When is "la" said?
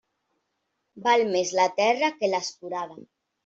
1.61-1.69